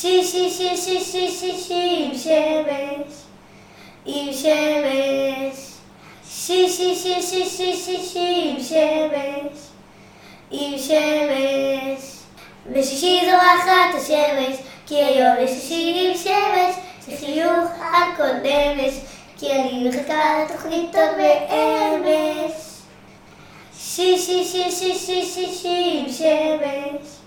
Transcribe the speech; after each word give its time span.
שישי 0.00 0.50
שישי 0.50 0.76
שישי 0.76 1.28
שישי 1.30 2.04
עם 2.04 2.18
שמש, 2.18 3.14
עם 4.06 4.32
שמש. 4.32 5.56
שישי 6.30 6.94
שישי 6.94 7.22
שישי 7.22 7.76
שישי 7.76 8.54
עם 8.54 8.62
שמש, 8.62 9.58
עם 10.50 10.78
שמש. 10.78 12.02
בשישי 12.72 13.20
זורחת 13.30 13.94
השמש, 13.94 14.56
כי 14.86 14.94
היום 14.94 15.34
יש 15.40 15.50
שישי 15.50 16.08
עם 16.08 16.16
שמש, 16.16 16.74
שחיוך 17.06 17.68
נמש, 18.42 18.94
כי 19.38 19.52
אני 19.52 19.88
מחכה 19.88 20.44
לתוכנית 20.44 20.94
עוד 20.94 21.10
באמש. 21.16 22.52
שישי 23.78 24.44
שישי 24.44 24.70
שישי 24.70 25.26
שישי 25.26 26.02
עם 26.04 26.12
שמש. 26.12 27.17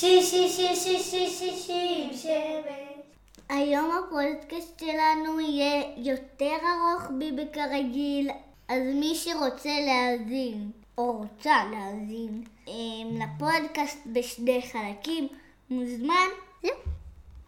שישי 0.00 0.48
שישי 0.48 0.76
שישי 0.76 1.26
שישי 1.30 2.04
עם 2.04 2.16
שמש. 2.16 3.06
היום 3.48 3.90
הפודקאסט 3.90 4.80
שלנו 4.80 5.40
יהיה 5.40 5.82
יותר 5.96 6.56
ארוך 6.62 7.02
מבכרגיל, 7.18 8.30
אז 8.68 8.82
מי 8.94 9.14
שרוצה 9.14 9.70
להאזין, 9.86 10.70
או 10.98 11.12
רוצה 11.12 11.64
להאזין, 11.70 12.44
אמ, 12.68 13.18
לפודקאסט 13.22 13.98
בשני 14.06 14.62
חלקים, 14.72 15.28
מוזמן. 15.70 16.28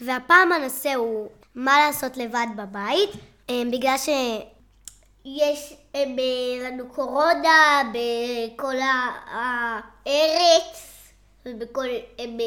והפעם 0.00 0.52
הנושא 0.52 0.94
הוא 0.94 1.28
מה 1.54 1.86
לעשות 1.86 2.16
לבד 2.16 2.46
בבית, 2.56 3.10
אמ, 3.48 3.70
בגלל 3.72 3.96
שיש 3.98 5.72
אמ, 5.94 6.16
לנו 6.64 6.88
קורונה 6.88 7.82
בכל 7.92 8.76
הארץ, 9.32 10.82
ובכל 11.46 11.86
אמ, 12.18 12.38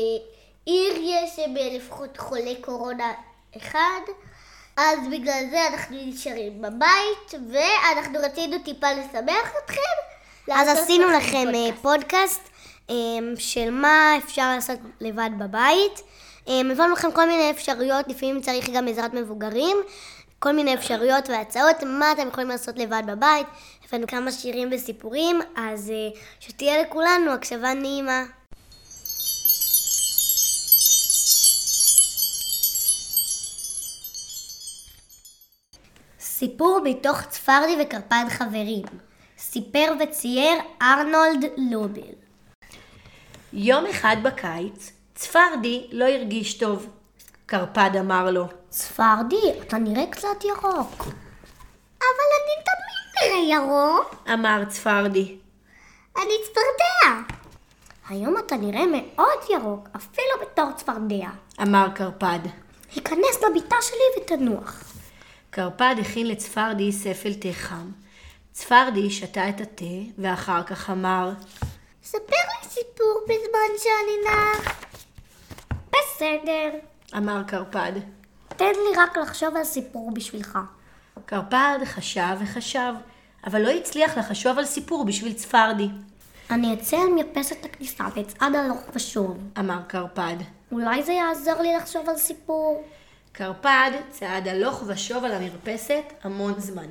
עיר 0.66 0.94
יש 0.98 1.40
לפחות 1.56 2.18
חולה 2.18 2.54
קורונה 2.62 3.12
אחד, 3.58 4.02
אז 4.78 5.00
בגלל 5.12 5.44
זה 5.52 5.68
אנחנו 5.68 5.98
נשארים 6.06 6.62
בבית, 6.62 7.44
ואנחנו 7.52 8.20
רצינו 8.24 8.58
טיפה 8.66 8.88
לשמח 8.92 9.54
אתכם. 9.66 9.82
אז 10.52 10.68
עשינו 10.68 11.10
לכם 11.10 11.48
אה, 11.56 11.70
פודקאסט 11.82 12.50
אמ, 12.90 13.34
של 13.38 13.70
מה 13.70 14.18
אפשר 14.18 14.50
לעשות 14.56 14.80
לבד 15.02 15.30
בבית. 15.40 16.02
אמ, 16.48 16.72
הבאנו 16.72 16.94
לכם 16.94 17.12
כל 17.12 17.26
מיני 17.26 17.52
אפשרויות, 17.52 18.08
לפעמים 18.08 18.42
צריך 18.42 18.70
גם 18.70 18.88
עזרת 18.88 19.14
מבוגרים, 19.14 19.78
כל 20.40 20.52
מיני 20.52 20.74
אפשרויות 20.74 21.30
והצעות, 21.30 21.84
מה 21.84 22.12
אתם 22.12 22.28
יכולים 22.28 22.50
לעשות 22.50 22.78
לבד 22.78 23.04
בבית. 23.08 23.48
הבאנו 23.88 24.08
כמה 24.08 24.32
שירים 24.32 24.70
וסיפורים, 24.72 25.40
אז 25.56 25.90
אה, 25.90 26.20
שתהיה 26.40 26.82
לכולנו 26.82 27.32
הקשבה 27.32 27.74
נעימה. 27.74 28.24
סיפור 36.20 36.80
מתוך 36.84 37.22
צפרדי 37.22 37.78
וקרפד 37.82 38.26
חברים. 38.30 38.84
סיפר 39.38 39.94
וצייר 40.00 40.54
ארנולד 40.82 41.46
לובל. 41.58 42.14
יום 43.54 43.86
אחד 43.86 44.18
בקיץ, 44.24 44.92
צפרדי 45.16 45.88
לא 45.92 46.06
הרגיש 46.06 46.54
טוב. 46.54 46.88
קרפד 47.46 47.92
אמר 48.00 48.32
לו, 48.32 48.48
צפרדי, 48.70 49.52
אתה 49.62 49.78
נראה 49.78 50.04
קצת 50.12 50.44
ירוק. 50.44 51.02
אבל 51.98 52.30
אני 52.40 52.64
תמיד 52.66 53.04
נראה 53.22 53.58
ירוק. 53.58 54.16
אמר 54.34 54.66
צפרדי. 54.70 55.38
אני 56.18 56.34
צפרדע. 56.44 57.34
היום 58.10 58.38
אתה 58.38 58.56
נראה 58.56 58.84
מאוד 58.86 59.40
ירוק, 59.50 59.88
אפילו 59.96 60.32
בתור 60.42 60.72
צפרדע. 60.76 61.30
אמר 61.62 61.88
קרפד. 61.96 62.40
היכנס 62.96 63.44
לביתה 63.50 63.76
שלי 63.82 64.24
ותנוח. 64.24 64.84
קרפד 65.50 65.96
הכין 66.02 66.28
לצפרדי 66.28 66.92
ספל 66.92 67.34
תה 67.34 67.54
חם. 67.54 67.92
צפרדי 68.52 69.10
שתה 69.10 69.50
את 69.50 69.62
התה, 69.62 69.86
ואחר 70.18 70.64
כך 70.64 70.90
אמר, 70.90 71.32
ספר 72.04 72.20
לי 72.28 72.70
סיפור 72.70 73.22
בזמן 73.24 73.78
שאני 73.78 74.32
נח. 74.32 74.84
בסדר. 75.94 76.70
אמר 77.18 77.44
קרפד. 77.48 77.92
תן 78.48 78.66
לי 78.66 78.98
רק 78.98 79.18
לחשוב 79.18 79.56
על 79.56 79.64
סיפור 79.64 80.12
בשבילך. 80.14 80.60
קרפד 81.26 81.80
חשב 81.86 82.38
וחשב, 82.40 82.94
אבל 83.48 83.62
לא 83.62 83.70
הצליח 83.70 84.18
לחשוב 84.18 84.58
על 84.58 84.66
סיפור 84.66 85.06
בשביל 85.06 85.34
צפרדי. 85.34 85.88
אני 86.52 86.74
אצא 86.74 86.98
על 86.98 87.10
מרפסת 87.16 87.66
הכניסה 87.66 88.04
ואצעד 88.16 88.56
הלוך 88.56 88.82
ושוב. 88.94 89.38
אמר 89.60 89.80
קרפד. 89.88 90.36
אולי 90.72 91.04
זה 91.04 91.12
יעזור 91.12 91.62
לי 91.62 91.76
לחשוב 91.76 92.10
על 92.10 92.18
סיפור. 92.18 92.84
קרפד 93.32 93.92
צעד 94.10 94.48
הלוך 94.48 94.84
ושוב 94.88 95.24
על 95.24 95.32
המרפסת 95.32 96.04
המון 96.24 96.54
זמן. 96.58 96.88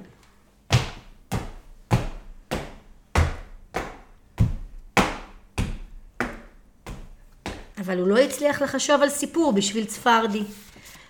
אבל 7.85 7.99
הוא 7.99 8.09
לא 8.09 8.19
הצליח 8.19 8.63
לחשוב 8.63 9.03
על 9.03 9.09
סיפור 9.09 9.53
בשביל 9.53 9.85
צפרדי. 9.85 10.43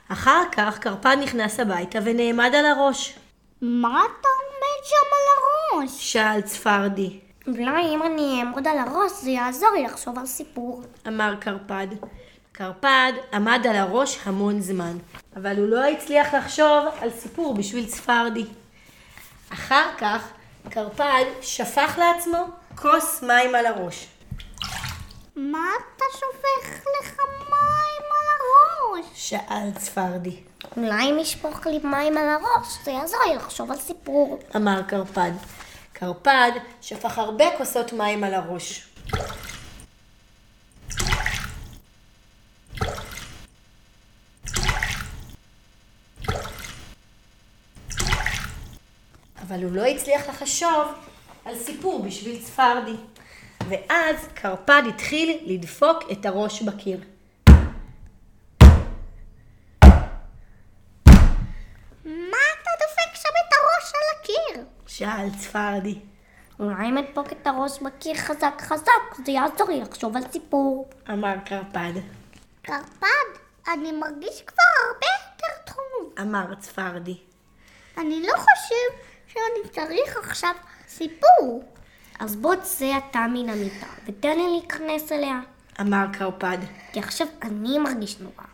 אחר 0.08 0.42
כך 0.52 0.78
קרפד 0.78 1.16
נכנס 1.22 1.60
הביתה 1.60 1.98
ונעמד 2.04 2.50
על 2.54 2.66
הראש. 2.66 3.18
מה 3.60 3.88
אתה 4.04 4.28
עומד 4.28 4.84
שם 4.84 5.06
על 5.12 5.80
הראש? 5.80 6.12
שאל 6.12 6.40
צפרדי. 6.40 7.20
אולי 7.46 7.94
אם 7.94 8.02
אני 8.02 8.40
אעמוד 8.40 8.66
על 8.66 8.78
הראש 8.78 9.12
זה 9.22 9.30
יעזור 9.30 9.68
לי 9.74 9.82
לחשוב 9.82 10.18
על 10.18 10.26
סיפור. 10.26 10.82
אמר 11.08 11.34
קרפד. 11.40 11.86
קרפד 12.52 13.12
עמד 13.32 13.66
על 13.70 13.76
הראש 13.76 14.18
המון 14.24 14.60
זמן, 14.60 14.96
אבל 15.36 15.58
הוא 15.58 15.68
לא 15.68 15.84
הצליח 15.84 16.34
לחשוב 16.34 16.84
על 17.00 17.10
סיפור 17.10 17.54
בשביל 17.54 17.86
צפרדי. 17.86 18.44
אחר 19.52 19.88
כך 19.98 20.28
קרפד 20.70 21.24
שפך 21.42 21.98
לעצמו 21.98 22.46
כוס 22.74 23.22
מים 23.22 23.54
על 23.54 23.66
הראש. 23.66 24.06
מה 25.36 25.68
אתה 25.76 26.04
שופך 26.12 26.84
לך 27.00 27.18
מים 27.50 28.04
על 28.10 28.26
הראש? 28.36 29.06
שאל 29.14 29.70
צפרדי. 29.78 30.40
אולי 30.76 31.10
אם 31.10 31.18
ישפוך 31.18 31.66
לי 31.66 31.78
מים 31.78 32.18
על 32.18 32.28
הראש 32.28 32.78
זה 32.84 32.90
יעזור 32.90 33.20
לי 33.28 33.34
לחשוב 33.34 33.70
על 33.70 33.78
סיפור. 33.78 34.38
אמר 34.56 34.82
קרפד. 34.82 35.30
קרפד 35.92 36.50
שפך 36.80 37.18
הרבה 37.18 37.44
כוסות 37.58 37.92
מים 37.92 38.24
על 38.24 38.34
הראש. 38.34 38.88
אבל 49.42 49.62
הוא 49.64 49.72
לא 49.72 49.84
הצליח 49.86 50.28
לחשוב 50.28 50.88
על 51.44 51.58
סיפור 51.58 52.02
בשביל 52.02 52.42
צפרדי. 52.42 52.96
ואז 53.72 54.28
קרפד 54.34 54.82
התחיל 54.88 55.38
לדפוק 55.46 56.02
את 56.12 56.26
הראש 56.26 56.62
בקיר. 56.62 56.98
מה 62.04 62.38
אתה 62.52 62.70
דופק 62.80 63.14
שם 63.14 63.28
את 63.28 63.52
הראש 63.52 63.92
על 63.94 64.20
הקיר? 64.20 64.64
שאל 64.86 65.28
צפרדי. 65.40 65.98
אולי 66.60 66.86
אם 66.88 66.98
אדפוק 66.98 67.32
את 67.32 67.46
הראש 67.46 67.78
בקיר 67.82 68.14
חזק 68.14 68.54
חזק 68.60 69.24
זה 69.26 69.32
יעזור 69.32 69.68
לי 69.68 69.80
לחשוב 69.80 70.16
על 70.16 70.22
סיפור. 70.32 70.90
אמר 71.10 71.34
קרפד. 71.44 71.92
קרפד, 72.62 73.28
אני 73.68 73.92
מרגיש 73.92 74.42
כבר 74.42 74.64
הרבה 74.86 75.06
יותר 75.06 75.74
טוב. 75.74 76.12
אמר 76.20 76.54
צפרדי. 76.54 77.18
אני 77.98 78.22
לא 78.26 78.32
חושב 78.36 78.98
שאני 79.26 79.70
צריך 79.70 80.16
עכשיו 80.16 80.54
סיפור. 80.88 81.72
אז 82.22 82.36
בוא 82.36 82.54
צא 82.62 82.98
אתה 82.98 83.26
מן 83.32 83.48
המיטה 83.48 83.86
ותן 84.06 84.36
לי 84.36 84.50
להיכנס 84.50 85.12
אליה. 85.12 85.40
אמר 85.80 86.04
קרפד. 86.12 86.58
כי 86.92 86.98
עכשיו 86.98 87.26
אני 87.42 87.78
מרגיש 87.78 88.18
נורא. 88.20 88.44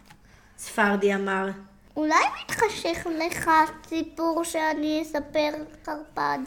צפרדי 0.56 1.14
אמר. 1.14 1.48
אולי 1.96 2.24
מתחשך 2.42 3.06
לך 3.18 3.50
סיפור 3.88 4.44
שאני 4.44 5.02
אספר 5.02 5.50
קרפד? 5.84 6.38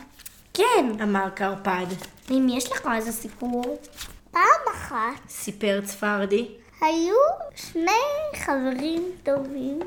כן. 0.53 0.85
אמר 1.03 1.29
קרפד. 1.29 1.85
אם 2.31 2.47
יש 2.49 2.71
לך 2.71 2.89
איזה 2.95 3.11
סיפור. 3.11 3.77
פעם 4.31 4.61
אחת 4.75 5.29
סיפר 5.29 5.81
צפרדי. 5.85 6.47
היו 6.81 7.15
שני 7.55 7.91
חברים 8.35 9.11
טובים, 9.23 9.79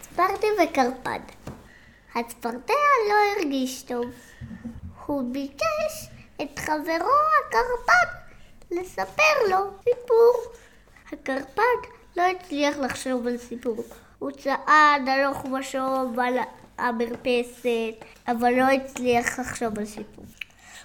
צפרדע 0.00 0.48
וקרפד. 0.64 1.20
הצפרדע 2.14 2.74
לא 3.08 3.14
הרגיש 3.36 3.82
טוב. 3.82 4.06
הוא 5.06 5.32
ביקש 5.32 6.11
את 6.42 6.58
חברו 6.58 7.10
הקרפד 7.40 8.06
לספר 8.70 9.48
לו 9.50 9.58
סיפור. 9.84 10.32
הקרפד 11.12 11.88
לא 12.16 12.22
הצליח 12.22 12.76
לחשוב 12.78 13.26
על 13.26 13.38
סיפור. 13.38 13.84
הוא 14.18 14.30
צעד 14.30 15.08
הלוך 15.08 15.44
ושוב 15.44 16.20
על 16.20 16.38
המרפסת, 16.78 18.04
אבל 18.28 18.52
לא 18.52 18.64
הצליח 18.64 19.38
לחשוב 19.38 19.78
על 19.78 19.84
סיפור. 19.84 20.24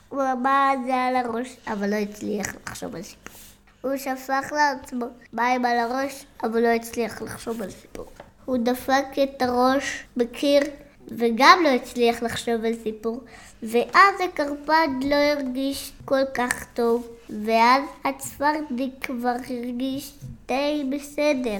הוא 0.09 0.21
עמד 0.21 0.77
זה 0.85 0.95
על 0.95 1.15
הראש, 1.15 1.57
אבל 1.67 1.89
לא 1.89 1.95
הצליח 1.95 2.47
לחשוב 2.67 2.95
על 2.95 3.01
סיפור. 3.01 3.35
הוא 3.81 3.97
שפך 3.97 4.51
לעצמו 4.51 5.05
מים 5.33 5.65
על 5.65 5.77
הראש, 5.77 6.25
אבל 6.43 6.61
לא 6.61 6.67
הצליח 6.67 7.21
לחשוב 7.21 7.61
על 7.61 7.69
סיפור. 7.71 8.05
הוא 8.45 8.57
דפק 8.57 9.05
את 9.23 9.41
הראש 9.41 10.03
בקיר, 10.17 10.61
וגם 11.07 11.59
לא 11.63 11.69
הצליח 11.69 12.23
לחשוב 12.23 12.65
על 12.65 12.73
סיפור. 12.83 13.21
ואז 13.63 14.15
הקרפד 14.25 14.87
לא 15.05 15.15
הרגיש 15.15 15.91
כל 16.05 16.25
כך 16.33 16.65
טוב, 16.73 17.07
ואז 17.45 17.83
הצפרדי 18.05 18.91
כבר 19.01 19.35
הרגיש 19.49 20.13
די 20.45 20.89
בסדר. 20.91 21.57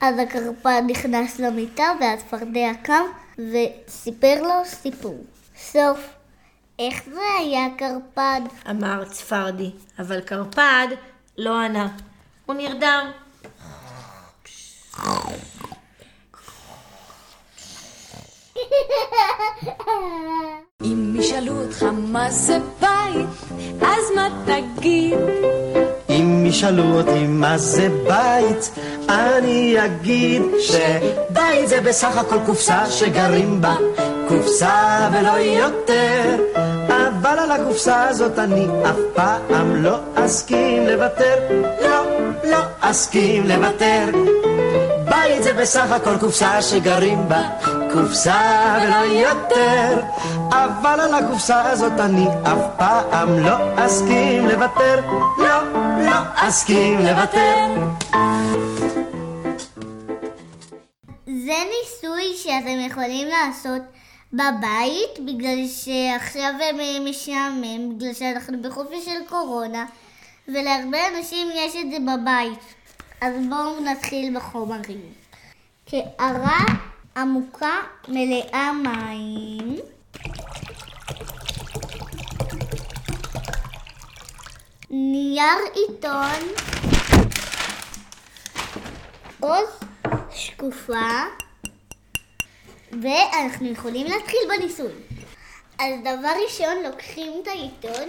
אז 0.00 0.18
הקרפד 0.18 0.82
נכנס 0.86 1.38
למיטה 1.40 1.84
והצפרדע 2.00 2.70
קם 2.82 3.04
וסיפר 3.38 4.42
לו 4.42 4.64
סיפור. 4.64 5.24
סוף. 5.56 5.98
איך 6.78 7.02
זה 7.04 7.20
היה 7.38 7.66
קרפד? 7.78 8.40
אמר 8.70 9.04
צפרדי, 9.04 9.70
אבל 9.98 10.20
קרפד 10.20 10.86
לא 11.38 11.60
ענה. 11.60 11.88
הוא 12.46 12.54
נרדם. 12.54 13.10
אם 20.84 21.16
ישאלו 21.18 21.62
אותך 21.62 21.82
מה 21.92 22.30
זה 22.30 22.58
בית, 22.80 23.26
אז 23.80 24.04
מה 24.14 24.28
תגיד? 24.44 25.18
אם 26.10 26.46
ישאלו 26.46 27.00
אותי 27.00 27.26
מה 27.26 27.58
זה 27.58 27.88
בית, 28.08 28.70
אני 29.08 29.84
אגיד 29.84 30.42
שבית 30.60 31.68
זה 31.68 31.80
בסך 31.80 32.16
הכל 32.16 32.38
קופסה 32.46 32.90
שגרים 32.90 33.60
בה, 33.60 33.74
קופסה 34.28 35.08
ולא 35.12 35.38
יותר. 35.38 36.36
אבל 36.88 37.38
על 37.38 37.50
הקופסה 37.50 38.08
הזאת 38.08 38.38
אני 38.38 38.66
אף 38.90 38.96
פעם 39.14 39.82
לא 39.82 39.96
אסכים 40.14 40.86
לוותר, 40.86 41.34
לא, 41.82 42.04
לא 42.44 42.58
אסכים 42.80 43.46
לוותר. 43.46 44.04
בית 45.14 45.42
זה 45.42 45.52
בסך 45.52 45.92
הכל 45.92 46.18
קופסה 46.20 46.62
שגרים 46.62 47.28
בה, 47.28 47.42
קופסה 47.92 48.78
ולא 48.82 49.28
יותר. 49.28 50.02
אבל 50.48 51.00
על 51.00 51.14
הקופסה 51.14 51.70
הזאת 51.70 51.92
אני 52.00 52.26
אף 52.42 52.58
פעם 52.78 53.38
לא 53.38 53.56
אסכים 53.76 54.46
לוותר, 54.46 55.00
לא, 55.38 55.62
לא 56.04 56.18
אסכים 56.34 56.98
לוותר. 56.98 57.66
זה 61.26 61.58
ניסוי 61.72 62.34
שאתם 62.36 62.80
יכולים 62.86 63.28
לעשות 63.28 63.82
בבית, 64.32 65.26
בגלל 65.26 65.66
שעכשיו 65.68 66.52
הם 66.70 66.80
אה, 66.80 67.10
משעמם, 67.10 67.98
בגלל 67.98 68.14
שאנחנו 68.14 68.62
בחופש 68.62 69.04
של 69.04 69.28
קורונה, 69.28 69.84
ולהרבה 70.48 70.98
אנשים 71.08 71.48
יש 71.54 71.76
את 71.76 71.90
זה 71.90 71.96
בבית. 71.98 72.83
אז 73.24 73.34
בואו 73.48 73.80
נתחיל 73.80 74.36
בחומרים. 74.36 75.12
קערה 75.90 76.58
עמוקה 77.16 77.80
מלאה 78.08 78.72
מים. 78.72 79.76
נייר 84.90 85.58
עיתון, 85.74 86.48
עוז 89.40 89.68
שקופה, 90.30 91.22
ואנחנו 93.02 93.68
יכולים 93.68 94.06
להתחיל 94.06 94.40
בניסוי. 94.48 94.92
אז 95.78 95.94
דבר 96.00 96.32
ראשון, 96.44 96.76
לוקחים 96.84 97.32
את 97.42 97.48
העיתון, 97.48 98.08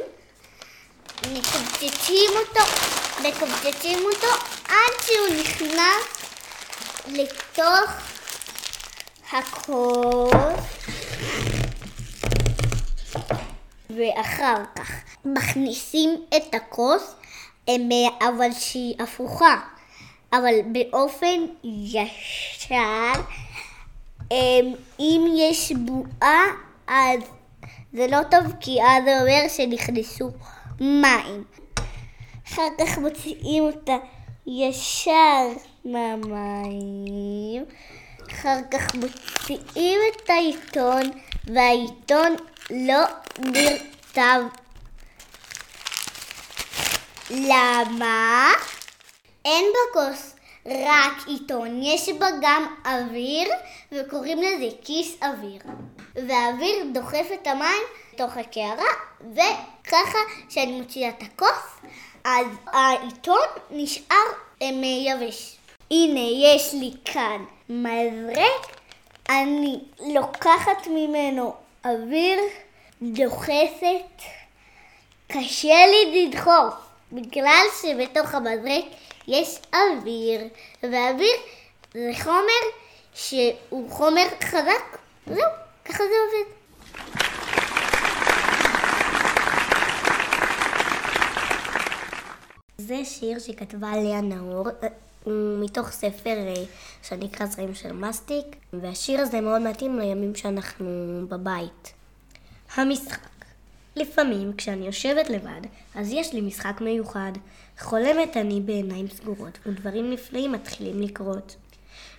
מקבצצים 1.32 2.30
אותו, 2.40 3.05
מקבצצים 3.24 4.00
אותו 4.00 4.28
עד 4.68 4.94
שהוא 5.02 5.40
נכנס 5.40 6.32
לתוך 7.08 7.92
הכוס, 9.32 10.32
ואחר 13.90 14.64
כך 14.76 14.92
מכניסים 15.26 16.10
את 16.38 16.56
הכוס, 16.56 17.16
אבל 18.22 18.52
שהיא 18.60 18.96
הפוכה, 19.00 19.60
אבל 20.34 20.56
באופן 20.72 21.46
ישר. 21.64 23.12
אם 25.00 25.34
יש 25.38 25.72
בועה, 25.72 26.44
אז 26.88 27.20
זה 27.94 28.08
לא 28.08 28.24
טוב, 28.32 28.54
כי 28.60 28.82
אז 28.82 29.04
זה 29.06 29.20
אומר 29.20 29.48
שנכנסו 29.50 30.32
מים. 30.80 31.44
אחר 32.48 32.68
כך 32.78 32.98
מוציאים 32.98 33.64
אותה 33.64 33.98
ישר 34.48 35.48
מהמים. 35.86 37.66
אחר 38.32 38.58
כך 38.72 38.96
מוציאים 38.96 40.00
את 40.12 40.30
העיתון, 40.30 41.12
והעיתון 41.54 42.36
לא 42.70 43.04
נרטב. 43.40 44.42
למה? 47.30 48.52
אין 49.46 49.66
בכוס 49.74 50.36
רק 50.66 51.28
עיתון, 51.28 51.84
יש 51.84 52.10
בה 52.10 52.28
גם 52.42 52.76
אוויר, 52.86 53.50
וקוראים 53.92 54.42
לזה 54.42 54.76
כיס 54.84 55.18
אוויר. 55.24 55.62
והאוויר 56.16 56.86
דוחף 56.94 57.28
את 57.34 57.48
המים 57.48 57.84
לתוך 58.14 58.38
הקערה, 58.38 58.92
וככה 59.22 60.18
כשאני 60.50 60.82
מוציאה 60.82 61.10
את 61.10 61.24
הכוס, 61.24 61.90
אז 62.26 62.48
העיתון 62.68 63.48
נשאר 63.72 64.26
אמ, 64.62 64.84
יבש. 64.84 65.58
הנה, 65.92 66.20
יש 66.20 66.74
לי 66.74 66.92
כאן 67.06 67.46
מזרק, 67.70 68.78
אני 69.30 69.80
לוקחת 70.00 70.88
ממנו 70.88 71.54
אוויר, 71.86 72.40
דוחסת, 73.02 74.22
קשה 75.28 75.86
לי 75.86 76.28
לדחוף, 76.28 76.74
בגלל 77.12 77.66
שבתוך 77.82 78.36
המזרק 78.36 78.86
יש 79.28 79.60
אוויר, 79.74 80.42
ואוויר 80.84 81.36
זה 81.94 82.12
חומר 82.24 82.64
שהוא 83.14 83.92
חומר 83.92 84.28
חזק. 84.44 84.98
זהו, 85.28 85.50
ככה 85.86 85.98
זה 85.98 86.16
עובד. 86.26 86.55
זה 92.78 93.06
שיר 93.06 93.40
שכתבה 93.40 93.92
לאה 93.98 94.22
נאור, 94.22 94.68
אה, 94.70 94.88
מתוך 95.62 95.92
ספר 95.92 96.30
אה, 96.30 96.64
שנקרא 97.04 97.46
זרעים 97.46 97.76
של 97.76 97.92
מסטיק, 97.92 98.46
והשיר 98.74 99.22
הזה 99.22 99.42
מאוד 99.42 99.62
מתאים 99.62 100.00
לימים 100.00 100.36
שאנחנו 100.36 100.86
בבית. 101.30 101.94
המשחק 102.76 103.20
לפעמים 103.96 104.54
כשאני 104.58 104.86
יושבת 104.86 105.30
לבד, 105.30 105.62
אז 105.96 106.12
יש 106.12 106.34
לי 106.34 106.42
משחק 106.42 106.82
מיוחד. 106.82 107.32
חולמת 107.80 108.38
אני 108.38 108.62
בעיניים 108.62 109.08
סגורות, 109.08 109.60
ודברים 109.66 110.12
נפלאים 110.12 110.52
מתחילים 110.52 111.02
לקרות. 111.02 111.56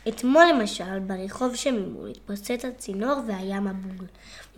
אתמול 0.08 0.44
למשל, 0.54 0.98
ברחוב 0.98 1.54
שממול 1.54 2.10
התפוצץ 2.10 2.64
הצינור 2.64 3.20
והיה 3.26 3.60
מבול. 3.60 4.06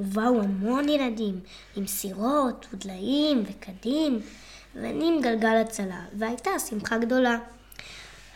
ובאו 0.00 0.42
המון 0.42 0.88
ילדים, 0.88 1.40
עם 1.76 1.86
סירות 1.86 2.66
ודליים 2.72 3.44
וקדים, 3.46 4.20
ואני 4.82 5.08
עם 5.08 5.20
גלגל 5.22 5.56
הצלה, 5.56 6.00
והייתה 6.18 6.50
שמחה 6.58 6.98
גדולה. 6.98 7.38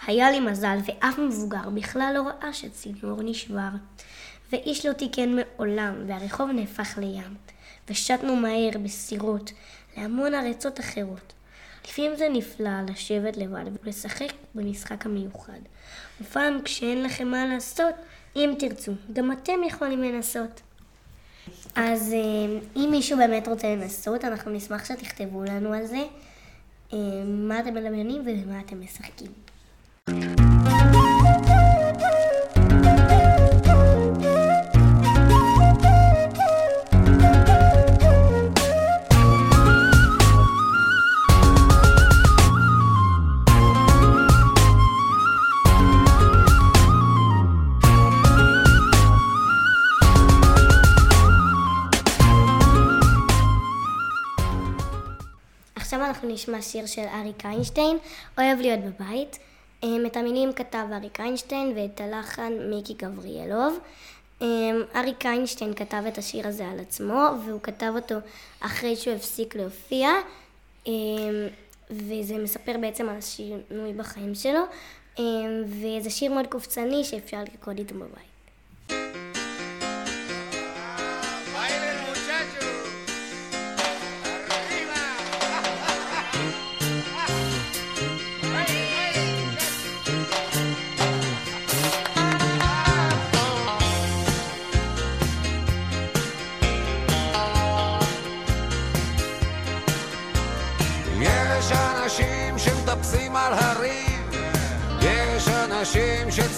היה 0.06 0.30
לי 0.30 0.40
מזל, 0.40 0.78
ואף 0.86 1.18
מבוגר 1.18 1.70
בכלל 1.74 2.12
לא 2.14 2.22
ראה 2.22 2.52
שצינור 2.52 3.22
נשבר. 3.22 3.68
ואיש 4.52 4.86
לא 4.86 4.92
תיקן 4.92 5.36
מעולם, 5.36 5.94
והרחוב 6.06 6.50
נהפך 6.50 6.98
לים. 6.98 7.34
ושטנו 7.88 8.36
מהר 8.36 8.70
בסירות 8.82 9.52
להמון 9.96 10.34
ארצות 10.34 10.80
אחרות. 10.80 11.32
לפעמים 11.84 12.16
זה 12.16 12.28
נפלא 12.28 12.70
לשבת 12.88 13.36
לבד 13.36 13.64
ולשחק 13.82 14.32
במשחק 14.54 15.06
המיוחד. 15.06 15.58
ופעם 16.20 16.62
כשאין 16.64 17.02
לכם 17.02 17.28
מה 17.28 17.46
לעשות, 17.46 17.94
אם 18.36 18.54
תרצו, 18.58 18.92
גם 19.12 19.32
אתם 19.32 19.64
יכולים 19.66 20.02
לנסות. 20.02 20.60
אז 21.74 22.12
אה, 22.12 22.58
אם 22.76 22.88
מישהו 22.90 23.18
באמת 23.18 23.48
רוצה 23.48 23.74
לנסות, 23.76 24.24
אנחנו 24.24 24.50
נשמח 24.50 24.84
שתכתבו 24.84 25.44
לנו 25.44 25.72
על 25.72 25.86
זה. 25.86 26.02
אה, 26.92 26.98
מה 27.26 27.60
אתם 27.60 27.74
מדמיינים 27.74 28.22
ולמה 28.26 28.60
אתם 28.60 28.80
משחקים. 28.80 30.41
אנחנו 56.00 56.28
נשמע 56.28 56.62
שיר 56.62 56.86
של 56.86 57.04
אריק 57.14 57.46
איינשטיין, 57.46 57.98
אוהב 58.38 58.60
להיות 58.60 58.80
בבית. 58.80 59.38
את 60.06 60.16
המילים 60.16 60.52
כתב 60.52 60.86
אריק 60.92 61.20
איינשטיין 61.20 61.72
ואת 61.76 62.00
הלחן 62.00 62.52
מיקי 62.70 62.94
גבריאלוב. 62.94 63.78
אמ, 64.40 64.82
אריק 64.94 65.26
איינשטיין 65.26 65.74
כתב 65.74 66.02
את 66.08 66.18
השיר 66.18 66.48
הזה 66.48 66.68
על 66.68 66.80
עצמו, 66.80 67.28
והוא 67.46 67.60
כתב 67.62 67.92
אותו 67.94 68.14
אחרי 68.60 68.96
שהוא 68.96 69.14
הפסיק 69.14 69.54
להופיע, 69.56 70.10
אמ, 70.86 70.92
וזה 71.90 72.38
מספר 72.38 72.72
בעצם 72.80 73.08
על 73.08 73.16
השינוי 73.16 73.92
בחיים 73.96 74.34
שלו, 74.34 74.60
וזה 75.66 76.10
שיר 76.10 76.32
מאוד 76.32 76.46
קופצני 76.46 77.04
שאפשר 77.04 77.38
לרקוד 77.38 77.78
איתו 77.78 77.94
בבית. 77.94 78.31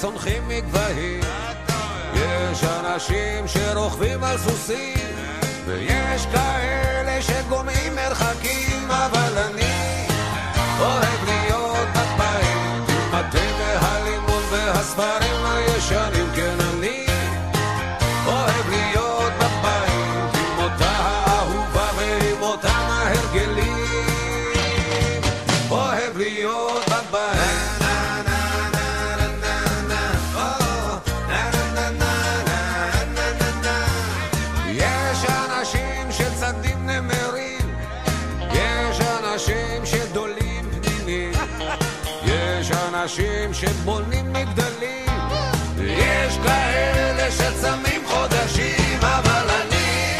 אנשים 0.04 0.18
שצונחים 0.18 0.48
מגבהים, 0.48 1.20
יש 2.14 2.64
אנשים 2.64 3.48
שרוכבים 3.48 4.24
על 4.24 4.38
סוסים, 4.38 5.16
ויש 5.66 6.26
כאלה 6.26 7.22
שגומעים 7.22 7.94
מרחקים, 7.96 8.90
אבל 8.90 9.38
אני 9.38 9.63
אנשים 43.44 43.68
שבונים 43.68 44.32
מגדלים, 44.32 45.06
יש 45.78 46.38
כאלה 46.44 47.30
שצמים 47.30 48.02
חודשים, 48.06 48.98
אבל 49.00 49.46
אני 49.50 50.16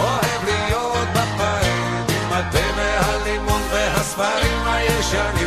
אוהב 0.00 0.44
להיות 0.44 1.08
בבית 1.12 2.10
עם 2.10 2.32
התה 2.32 2.58
והלימון 2.76 3.62
והספרים 3.70 4.62
הישנים, 4.66 5.43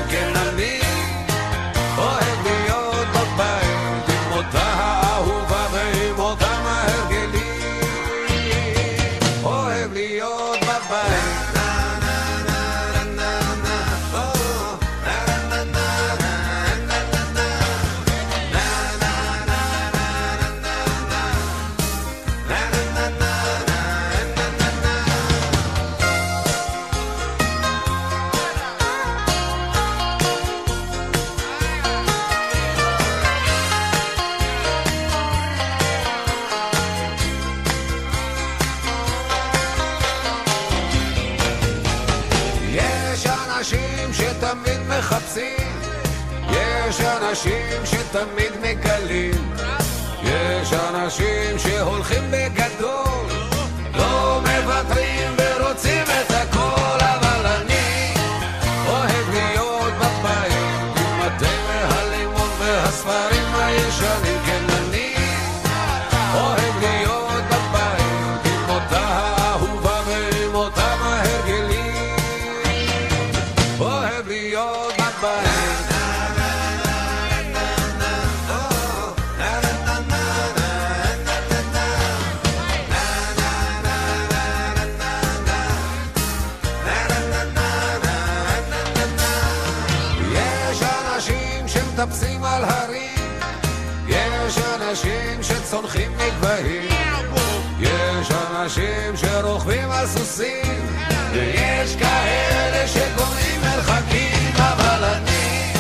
שרוכבים 99.98 100.02
על 100.02 100.08
סוסים, 100.08 100.86
ויש 101.32 101.96
כאלה 101.96 102.88
שגומעים 102.88 103.62
מרחקים, 103.62 104.54
אבל 104.56 105.04
אני 105.04 105.74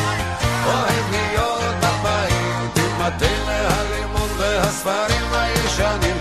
אוהב 0.65 1.11
להיות 1.11 1.75
בבית 1.77 2.77
עם 2.77 3.01
התה 3.01 3.25
והלימון 3.47 4.29
והספרים 4.37 5.33
הישנים, 5.33 6.16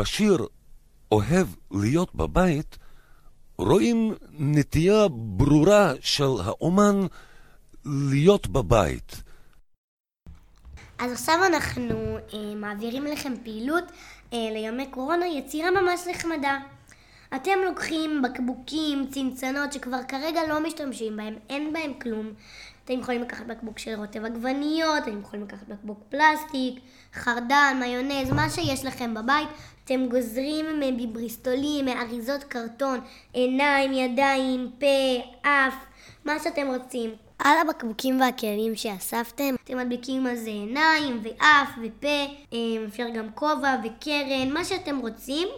בשיר 0.00 0.46
"אוהב 1.12 1.46
להיות 1.70 2.14
בבית" 2.14 2.78
רואים 3.58 4.14
נטייה 4.38 5.08
ברורה 5.10 5.92
של 6.00 6.30
האומן 6.44 7.06
להיות 7.84 8.46
בבית. 8.46 9.22
אז 10.98 11.12
עכשיו 11.12 11.38
אנחנו 11.46 12.16
אה, 12.34 12.54
מעבירים 12.56 13.04
לכם 13.04 13.32
פעילות 13.44 13.84
אה, 14.32 14.48
לימי 14.52 14.86
קורונה, 14.86 15.26
יצירה 15.26 15.70
ממש 15.70 16.00
נחמדה. 16.10 16.58
אתם 17.36 17.58
לוקחים 17.64 18.22
בקבוקים, 18.22 19.06
צנצנות 19.10 19.72
שכבר 19.72 20.00
כרגע 20.08 20.40
לא 20.48 20.60
משתמשים 20.60 21.16
בהם, 21.16 21.34
אין 21.48 21.72
בהם 21.72 21.92
כלום. 22.02 22.32
אתם 22.90 23.00
יכולים 23.00 23.22
לקחת 23.22 23.46
בקבוק 23.46 23.78
של 23.78 23.94
רוטב 23.94 24.24
עגבניות, 24.24 25.02
אתם 25.02 25.20
יכולים 25.20 25.46
לקחת 25.46 25.68
בקבוק 25.68 25.98
פלסטיק, 26.08 26.80
חרדל, 27.14 27.72
מיונז, 27.80 28.30
מה 28.32 28.50
שיש 28.50 28.84
לכם 28.84 29.14
בבית. 29.14 29.48
אתם 29.84 30.06
גוזרים 30.06 30.66
מבריסטולים, 30.80 31.84
מאריזות 31.84 32.44
קרטון, 32.44 33.00
עיניים, 33.32 33.92
ידיים, 33.92 34.70
פה, 34.78 34.86
אף, 35.42 35.74
מה 36.24 36.38
שאתם 36.38 36.66
רוצים. 36.66 37.10
על 37.38 37.58
הבקבוקים 37.58 38.20
והכלים 38.20 38.76
שאספתם, 38.76 39.54
אתם 39.64 39.78
מדביקים 39.78 40.26
על 40.26 40.36
זה 40.36 40.50
עיניים 40.50 41.20
ואף 41.22 41.68
ופה, 41.82 42.26
אה, 42.52 42.58
אפשר 42.88 43.08
גם 43.14 43.26
כובע 43.34 43.76
וקרן, 43.84 44.52
מה 44.52 44.64
שאתם 44.64 44.98
רוצים. 44.98 45.48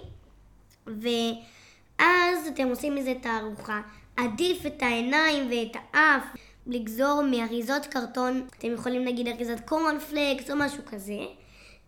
ואז 0.86 2.46
אתם 2.48 2.68
עושים 2.68 2.94
מזה 2.94 3.12
תערוכה. 3.20 3.80
עדיף 4.16 4.66
את 4.66 4.82
העיניים 4.82 5.50
ואת 5.50 5.76
האף 5.92 6.22
לגזור 6.66 7.22
מאריזות 7.30 7.86
קרטון, 7.86 8.46
אתם 8.58 8.72
יכולים 8.72 9.04
נגיד 9.04 9.28
אריזת 9.28 9.60
קורנפלקס 9.64 10.50
או 10.50 10.56
משהו 10.56 10.82
כזה. 10.86 11.18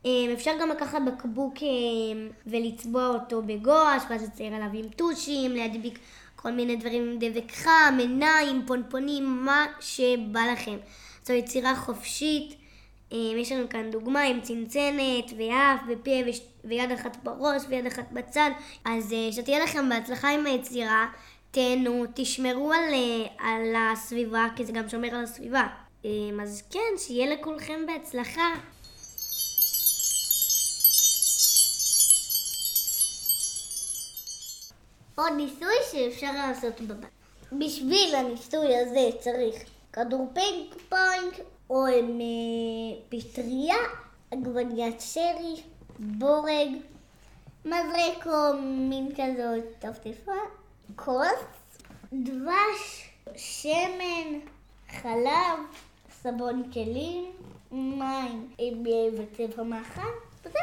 אה, 0.07 0.33
אפשר 0.33 0.51
גם 0.61 0.69
לקחת 0.69 0.99
בקבוק 1.07 1.55
אה, 1.63 1.69
ולצבוע 2.47 3.07
אותו 3.07 3.43
בגואש, 3.43 4.03
ואז 4.11 4.23
לצייר 4.23 4.55
עליו 4.55 4.69
עם 4.75 4.89
טושים, 4.89 5.53
להדביק 5.53 5.99
כל 6.37 6.51
מיני 6.51 6.77
דברים 6.77 7.03
עם 7.03 7.19
דבק 7.19 7.53
חם, 7.53 7.97
עיניים, 7.99 8.63
פונפונים, 8.67 9.45
מה 9.45 9.67
שבא 9.81 10.41
לכם. 10.53 10.77
זו 11.25 11.33
יצירה 11.33 11.77
חופשית. 11.77 12.55
אה, 13.13 13.19
יש 13.19 13.53
לנו 13.53 13.69
כאן 13.69 13.91
דוגמה 13.91 14.23
עם 14.23 14.41
צנצנת 14.41 15.31
ואף 15.39 15.81
ופה. 15.89 16.11
ויד 16.65 16.93
אחת 16.93 17.17
בראש 17.23 17.63
ויד 17.69 17.87
אחת 17.87 18.13
בצד. 18.13 18.51
אז 18.85 19.15
שתהיה 19.31 19.65
לכם 19.65 19.89
בהצלחה 19.89 20.31
עם 20.31 20.47
היצירה. 20.47 21.07
תהנו, 21.55 22.05
תשמרו 22.15 22.73
על, 22.73 22.95
על 23.39 23.75
הסביבה, 23.77 24.47
כי 24.57 24.65
זה 24.65 24.73
גם 24.73 24.89
שומר 24.89 25.15
על 25.15 25.25
הסביבה. 25.25 25.67
אז 26.43 26.63
כן, 26.71 26.81
שיהיה 26.99 27.35
לכולכם 27.35 27.87
בהצלחה. 27.87 28.55
עוד 35.15 35.33
ניסוי 35.37 35.75
שאפשר 35.93 36.33
לעשות 36.33 36.81
בבית. 36.81 37.11
בשביל 37.53 38.15
הניסוי 38.15 38.77
הזה 38.77 39.09
צריך 39.21 39.55
כדור 39.93 40.31
פינג 40.35 40.75
פונג 40.89 41.39
או 41.71 41.87
עם 41.87 42.21
אה, 42.21 43.01
פטריה, 43.09 43.77
עגבניית 44.31 45.01
שרי, 45.01 45.63
בורג, 45.99 46.69
מזרק 47.65 48.27
או 48.27 48.57
מין 48.63 49.09
כזאת 49.17 49.65
טפטפה, 49.79 50.33
כוס, 50.97 51.45
דבש, 52.13 53.11
שמן, 53.37 54.39
חלב, 54.89 55.59
סבון 56.11 56.71
כלים, 56.73 57.33
מים 57.73 58.49
וצבע 59.17 59.63
מאכל, 59.63 60.01
וזהו. 60.41 60.63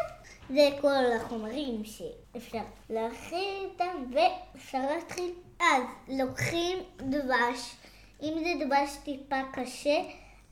זה 0.49 0.69
כל 0.81 1.11
החומרים 1.15 1.83
שאפשר 1.85 2.61
להכין 2.89 3.69
אותם 3.69 4.05
ואפשר 4.13 4.79
להתחיל. 4.95 5.31
אז 5.59 5.83
לוקחים 6.07 6.77
דבש, 6.97 7.75
אם 8.21 8.33
זה 8.43 8.65
דבש 8.65 8.97
טיפה 9.03 9.41
קשה, 9.53 10.01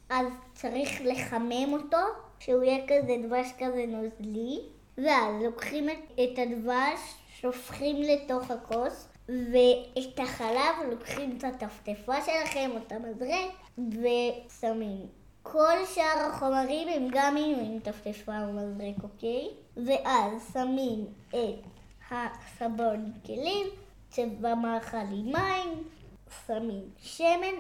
אז 0.10 0.28
צריך 0.54 1.02
לחמם 1.06 1.74
אותו, 1.74 1.98
שהוא 2.40 2.64
יהיה 2.64 2.86
כזה 2.88 3.16
דבש 3.28 3.48
כזה 3.60 3.86
נוזלי, 3.88 4.60
ואז 4.98 5.44
לוקחים 5.44 5.90
את 5.90 6.38
הדבש, 6.40 7.00
שופכים 7.42 8.02
לתוך 8.02 8.52
הכוס, 8.52 9.08
ואת 9.30 10.20
החלב 10.20 10.90
לוקחים 10.92 11.38
את 11.38 11.44
הטפטפה 11.44 12.22
שלכם, 12.22 12.70
או 12.72 12.78
את 12.78 12.92
המזרק, 12.92 13.52
ושמים. 13.78 15.08
כל 15.44 15.86
שאר 15.96 16.30
החומרים 16.30 16.88
הם 16.88 17.08
גם 17.12 17.38
יהיו 17.38 17.60
עם 17.60 17.80
טפטפה 17.80 18.32
או 18.44 18.54
מזרק, 18.54 19.04
אוקיי? 19.04 19.50
ואז 19.78 20.54
שמים 20.54 21.06
את 21.30 21.66
הסבון 22.12 23.12
כלים, 23.26 23.68
צבע 24.10 24.56
מאכל 24.56 24.98
עם 24.98 25.32
מים, 25.32 25.84
שמים 26.48 26.90
שמן, 26.98 27.56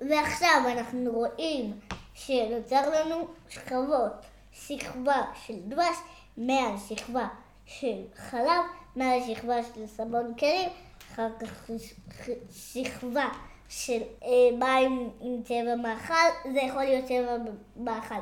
ועכשיו 0.00 0.62
אנחנו 0.66 1.10
רואים 1.12 1.80
שנוצר 2.14 2.90
לנו 2.90 3.26
שכבות, 3.48 4.12
שכבה 4.52 5.22
של 5.46 5.56
דבש, 5.68 5.96
מעל 6.36 6.74
שכבה 6.88 7.28
של 7.66 8.02
חלב, 8.16 8.62
מעל 8.96 9.20
שכבה 9.26 9.62
של 9.62 9.86
סבון 9.86 10.34
כלים, 10.34 10.70
אחר 11.12 11.28
כך 11.40 11.70
שכבה 12.52 13.28
של 13.68 14.02
אה, 14.24 14.28
מים 14.58 15.10
עם 15.20 15.42
צבע 15.42 15.76
מאכל, 15.82 16.52
זה 16.52 16.60
יכול 16.60 16.82
להיות 16.82 17.04
צבע 17.04 17.36
מאכל 17.76 18.20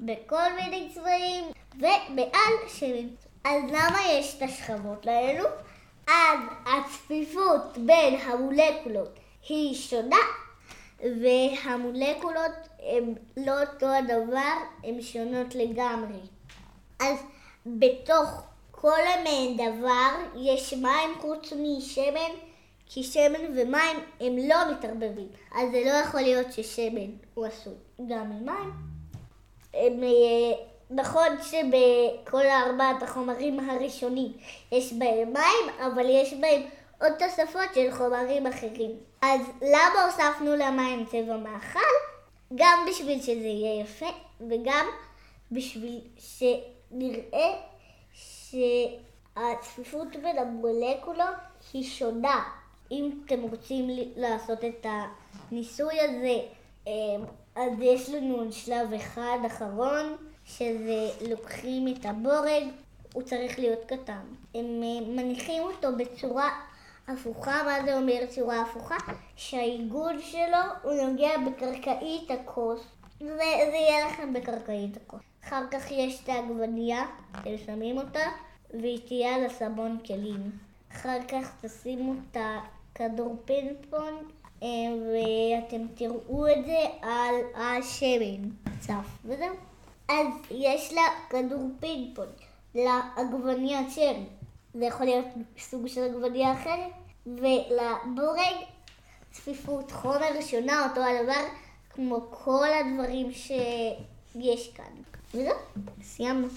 בכל 0.00 0.52
מיני 0.56 0.88
צבעים, 0.94 1.44
ומעל 1.74 2.68
שמן. 2.68 3.08
אז 3.44 3.62
למה 3.68 3.98
יש 4.10 4.36
את 4.36 4.42
השכבות 4.42 5.06
האלו? 5.06 5.44
אז 6.08 6.38
הצפיפות 6.66 7.78
בין 7.86 8.20
המולקולות 8.20 9.18
היא 9.48 9.74
שונה, 9.74 10.16
והמולקולות 11.00 12.52
הן 12.78 13.14
לא 13.36 13.60
אותו 13.60 13.86
הדבר, 13.86 14.54
הן 14.84 15.02
שונות 15.02 15.54
לגמרי. 15.54 16.20
אז 17.00 17.18
בתוך 17.66 18.42
כל 18.82 19.00
המעין 19.14 19.56
דבר 19.56 20.10
יש 20.36 20.72
מים 20.72 21.10
חוץ 21.20 21.52
משמן, 21.52 22.30
כי 22.86 23.02
שמן 23.02 23.44
ומים 23.56 23.96
הם 24.20 24.36
לא 24.48 24.56
מתערבבים. 24.72 25.28
אז 25.54 25.70
זה 25.70 25.82
לא 25.84 25.90
יכול 25.90 26.20
להיות 26.20 26.52
ששמן 26.52 27.10
הוא 27.34 27.46
עשוי 27.46 27.74
גם 28.08 28.30
ממים. 28.30 28.72
הם, 29.74 30.02
אה, 30.02 30.64
נכון 30.90 31.28
שבכל 31.42 32.46
ארבעת 32.46 33.02
החומרים 33.02 33.70
הראשונים 33.70 34.32
יש 34.72 34.92
בהם 34.92 35.32
מים, 35.32 35.86
אבל 35.86 36.10
יש 36.10 36.34
בהם 36.34 36.62
עוד 37.00 37.12
תוספות 37.18 37.74
של 37.74 37.90
חומרים 37.92 38.46
אחרים. 38.46 38.90
אז 39.22 39.40
למה 39.62 40.04
הוספנו 40.06 40.56
למים 40.56 41.04
צבע 41.06 41.36
מאכל? 41.36 41.80
גם 42.54 42.86
בשביל 42.90 43.20
שזה 43.20 43.46
יהיה 43.46 43.80
יפה, 43.82 44.10
וגם 44.40 44.86
בשביל 45.52 46.00
שנראה 46.18 47.71
שהצפיפות 48.52 50.16
בין 50.22 50.38
המולקולות 50.38 51.36
היא 51.72 51.84
שונה. 51.84 52.44
אם 52.90 53.10
אתם 53.26 53.42
רוצים 53.42 53.88
לעשות 54.16 54.64
את 54.64 54.86
הניסוי 55.50 56.00
הזה, 56.00 56.38
אה, 56.86 56.92
אז 57.56 57.72
יש 57.80 58.10
לנו 58.10 58.52
שלב 58.52 58.92
אחד 58.92 59.38
אחרון, 59.46 60.16
שזה 60.44 61.10
לוקחים 61.30 61.88
את 61.88 62.04
הבורג, 62.06 62.64
הוא 63.12 63.22
צריך 63.22 63.58
להיות 63.58 63.84
קטן. 63.86 64.24
הם 64.54 64.82
אה, 64.82 65.06
מניחים 65.06 65.62
אותו 65.62 65.88
בצורה 65.96 66.50
הפוכה, 67.08 67.62
מה 67.64 67.84
זה 67.84 67.96
אומר 67.96 68.26
צורה 68.28 68.62
הפוכה? 68.62 68.96
שהעיגול 69.36 70.20
שלו 70.20 70.58
הוא 70.82 70.92
נוגע 70.92 71.30
בקרקעית 71.46 72.30
הכוס. 72.30 72.80
זה, 73.20 73.26
זה 73.70 73.76
יהיה 73.76 74.08
לכם 74.08 74.32
בקרקעית 74.32 74.96
הכוס. 74.96 75.31
אחר 75.44 75.62
כך 75.70 75.90
יש 75.90 76.20
את 76.24 76.28
העגבנייה, 76.28 77.06
אתם 77.32 77.50
שמים 77.66 77.98
אותה, 77.98 78.28
והיא 78.70 79.00
תהיה 79.06 79.34
על 79.34 79.46
הסבון 79.46 79.98
כלים. 80.06 80.50
אחר 80.92 81.18
כך 81.28 81.52
תשימו 81.60 82.12
את 82.12 82.36
הכדור 82.40 83.36
פינפון 83.44 84.28
אה, 84.62 84.68
ואתם 85.02 85.86
תראו 85.94 86.46
את 86.48 86.66
זה 86.66 86.86
על 87.02 87.34
השמן 87.54 88.50
צף, 88.80 89.18
וזהו. 89.24 89.54
אז 90.08 90.26
יש 90.50 90.92
לה 90.92 91.02
כדור 91.30 91.68
פינפון 91.80 92.26
לעגבניה 92.74 93.90
שרי, 93.90 94.24
זה 94.74 94.84
יכול 94.84 95.06
להיות 95.06 95.26
סוג 95.58 95.86
של 95.86 96.04
עגבניה 96.04 96.52
אחרת, 96.52 96.92
ולבורג 97.26 98.56
צפיפות 99.30 99.90
חומר 99.90 100.40
שונה, 100.40 100.88
אותו 100.88 101.00
הדבר 101.00 101.44
כמו 101.90 102.20
כל 102.30 102.68
הדברים 102.72 103.32
שיש 103.32 104.72
כאן. 104.74 105.11
וזהו, 105.34 105.52
סיימנו. 106.02 106.48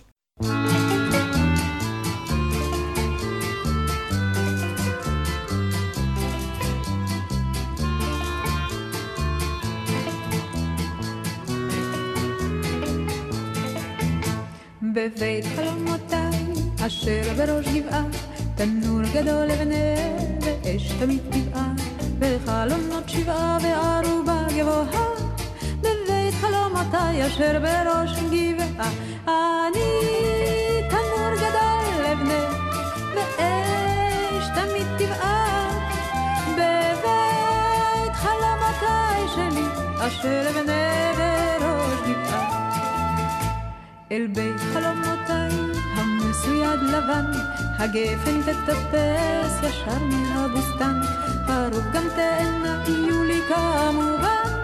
בבית 14.93 15.45
חלומותיי, 15.55 16.31
אשר 16.87 17.21
בראש 17.37 17.65
גבעה, 17.67 18.03
תנור 18.55 19.01
גדול 19.13 19.45
לבנה 19.45 19.75
ואש 20.41 20.91
תמיד 20.91 21.21
טבעה, 21.31 21.73
וחלונות 22.19 23.09
שבעה 23.09 23.57
וערובה 23.63 24.47
גבוהה, 24.57 25.14
חלומותיי, 26.75 27.27
אשר 27.27 27.59
בראש 27.59 28.19
גבעה. 28.19 28.89
אני 29.27 29.91
תנור 30.89 31.35
גדול 31.35 32.03
לבנה, 32.03 32.43
ואש 33.15 34.45
תמיד 34.55 34.87
תבער. 34.97 35.69
בבית 36.53 38.13
חלומותיי 38.13 39.21
שלי, 39.35 39.65
אשר 40.07 40.49
אבנה 40.49 41.13
בראש 41.17 41.99
גבעה. 42.09 42.71
אל 44.11 44.27
בית 44.35 44.59
חלומותיי 44.73 45.51
המסויד 45.95 46.79
לבן, 46.83 47.31
הגפן 47.79 48.41
תטפס 48.41 49.63
ישר 49.63 49.99
מן 50.01 50.37
הבוסתן, 50.37 51.01
הרוב 51.47 51.83
גם 51.93 52.03
תאנה 52.15 52.83
יהיו 52.87 53.23
לי 53.23 53.41
כמובן, 53.47 54.54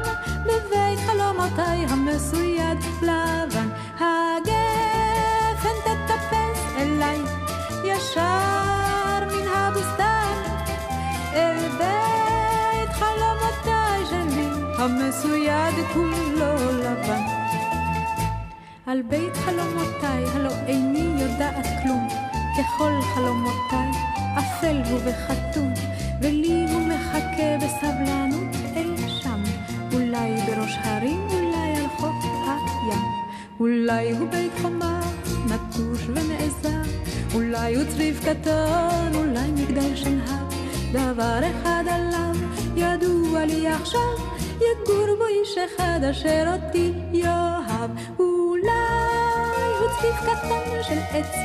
חלומותיי 1.32 1.86
המסויד 1.89 2.78
לבן, 3.02 3.70
הגפן 4.00 5.78
תטפס 5.84 6.60
אליי 6.78 7.20
ישר 7.86 9.20
מן 9.28 9.48
הבוסתן, 9.56 10.34
אל 11.34 11.58
בית 11.78 12.89
חלומותיי 12.89 14.06
שלי 14.10 14.48
המסויד 14.78 15.76
כולו 15.94 16.72
לבן. 16.80 17.24
על 18.86 19.02
בית 19.02 19.38
חלומותיי, 19.38 20.26
הלא 20.34 20.54
איני 20.67 21.24
יודעת 21.24 21.67
כלום, 21.84 22.08
ככל 22.58 23.02
חלומותיי, 23.02 23.91
אפל 24.39 24.82
הוא 24.89 25.00
וחתום, 25.06 25.74
ולי 26.22 26.65
הוא 26.74 26.88
מחכה 26.88 27.58
בסבלנות 27.58 28.61
בראש 30.55 30.77
הרים, 30.83 31.27
אולי 31.29 31.75
על 31.77 31.87
חוף 31.97 32.25
הים, 32.47 33.01
אולי 33.59 34.11
הוא 34.11 34.29
בית 34.29 34.51
חומה, 34.61 35.01
נטוש 35.45 36.07
ונעזר, 36.07 36.91
אולי 37.33 37.75
הוא 37.75 37.83
צריף 37.89 38.19
קטן, 38.19 39.11
אולי 39.15 39.51
מגדל 39.51 39.95
שנהר, 39.95 40.45
דבר 40.91 41.39
אחד 41.39 41.83
עליו 41.89 42.35
ידוע 42.75 43.45
לי 43.45 43.67
עכשיו, 43.67 44.15
יגור 44.55 45.05
בו 45.17 45.25
איש 45.25 45.57
אחד 45.57 45.99
אשר 46.11 46.53
אותי 46.53 46.93
יאהב, 47.11 47.91
אולי 48.19 48.71
הוא 49.79 49.89
צריף 50.01 50.15
קטן 50.21 50.83
של 50.83 50.99
עץ, 51.11 51.35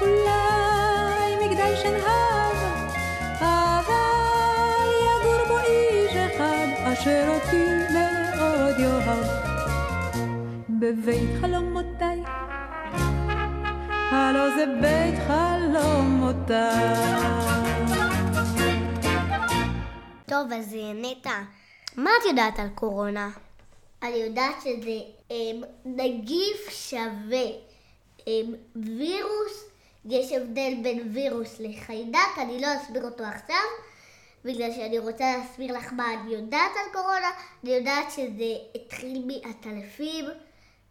אולי 0.00 1.46
מגדל 1.46 1.74
שנהר, 1.82 2.52
אבל 3.40 4.88
יגור 5.06 5.48
בו 5.48 5.58
איש 5.58 6.16
אחד 6.16 6.66
אשר 6.92 7.24
אותי 7.28 7.56
יאהב. 7.56 7.91
בבית 10.82 11.30
חלומותיי, 11.40 12.22
הלא 14.10 14.56
זה 14.56 14.64
בית 14.80 15.14
חלומותיי. 15.26 16.94
טוב, 20.26 20.52
אז 20.52 20.74
אה, 20.74 20.92
נטע, 20.94 21.42
מה 21.96 22.10
את 22.20 22.26
יודעת 22.28 22.58
על 22.58 22.68
קורונה? 22.74 23.30
אני 24.02 24.16
יודעת 24.16 24.54
שזה 24.62 24.98
אמ, 25.30 25.62
נגיף 25.84 26.70
שווה 26.70 27.46
אמ, 28.26 28.54
וירוס, 28.76 29.70
יש 30.04 30.32
הבדל 30.32 30.74
בין 30.82 31.08
וירוס 31.12 31.60
לחיידק, 31.60 32.38
אני 32.38 32.60
לא 32.60 32.66
אסביר 32.76 33.04
אותו 33.04 33.24
עכשיו, 33.24 33.66
בגלל 34.44 34.72
שאני 34.72 34.98
רוצה 34.98 35.36
להסביר 35.38 35.76
לך 35.78 35.92
מה 35.92 36.14
אני 36.14 36.34
יודעת 36.34 36.72
על 36.76 36.92
קורונה. 36.92 37.30
אני 37.64 37.72
יודעת 37.72 38.10
שזה 38.10 38.54
התחיל 38.74 39.24
מעטלפים, 39.26 40.24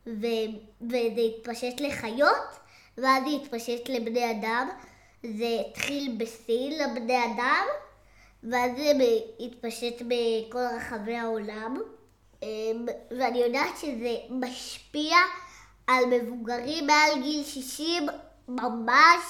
ו- 0.08 0.58
וזה 0.82 1.22
התפשט 1.22 1.82
לחיות, 1.82 2.60
ואז 2.98 3.24
זה 3.24 3.30
התפשט 3.30 3.90
לבני 3.90 4.32
אדם. 4.32 4.70
זה 5.24 5.62
התחיל 5.68 6.16
בסין 6.18 6.72
לבני 6.72 7.26
אדם, 7.26 7.66
ואז 8.44 8.72
זה 8.78 8.92
התפשט 9.40 10.02
בכל 10.02 10.60
רחבי 10.76 11.16
העולם. 11.16 11.78
אמ, 12.44 12.86
ואני 13.12 13.40
יודעת 13.40 13.78
שזה 13.78 14.16
משפיע 14.30 15.18
על 15.88 16.06
מבוגרים 16.06 16.88
מעל 16.88 17.22
גיל 17.22 17.44
60 17.44 18.04
ממש, 18.48 19.22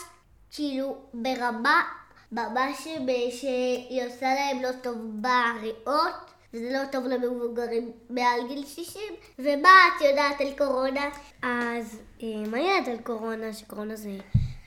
כאילו 0.51 0.95
ברמה 1.13 1.83
ממש 2.31 2.87
שהיא 3.31 4.03
עושה 4.07 4.33
להם 4.35 4.61
לא 4.63 4.69
טוב 4.83 4.97
בריאות, 5.01 6.30
וזה 6.53 6.69
לא 6.71 6.79
טוב 6.91 7.05
למבוגרים 7.05 7.91
מעל 8.09 8.47
גיל 8.47 8.65
60. 8.65 9.01
ומה 9.39 9.69
את 9.87 10.01
יודעת 10.01 10.41
על 10.41 10.57
קורונה? 10.57 11.09
אז 11.41 11.99
אה, 12.23 12.27
מה 12.47 12.59
יודעת 12.59 12.87
על 12.87 12.97
קורונה? 13.03 13.53
שקורונה 13.53 13.95
זה 13.95 14.17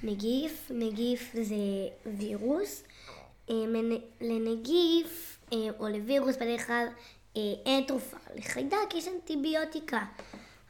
נגיף, 0.02 0.70
נגיף 0.70 1.30
זה 1.34 1.54
וירוס. 2.18 2.84
אה, 3.50 3.54
לנגיף 4.20 5.38
אה, 5.52 5.58
או 5.78 5.88
לווירוס 5.88 6.36
בדרך 6.36 6.66
כלל 6.66 6.86
אין 7.66 7.84
תרופה. 7.84 8.16
לחיידק 8.34 8.94
יש 8.94 9.08
אנטיביוטיקה. 9.08 9.98